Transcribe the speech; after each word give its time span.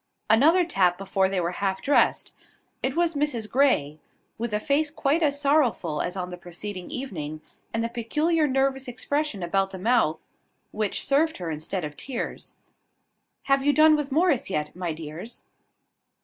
Another 0.31 0.65
tap 0.65 0.97
before 0.97 1.29
they 1.29 1.39
were 1.39 1.51
half 1.51 1.79
dressed. 1.79 2.33
It 2.81 2.95
was 2.95 3.13
Mrs 3.13 3.47
Grey, 3.47 3.99
with 4.39 4.51
a 4.51 4.59
face 4.59 4.89
quite 4.89 5.21
as 5.21 5.39
sorrowful 5.39 6.01
as 6.01 6.17
on 6.17 6.29
the 6.29 6.39
preceding 6.39 6.89
evening, 6.89 7.39
and 7.71 7.83
the 7.83 7.87
peculiar 7.87 8.47
nervous 8.47 8.87
expression 8.87 9.43
about 9.43 9.69
the 9.69 9.77
mouth 9.77 10.25
which 10.71 11.05
served 11.05 11.37
her 11.37 11.51
instead 11.51 11.85
of 11.85 11.95
tears. 11.95 12.57
"Have 13.43 13.61
you 13.63 13.73
done 13.73 13.95
with 13.95 14.11
Morris 14.11 14.49
yet, 14.49 14.75
my 14.75 14.91
dears?" 14.91 15.43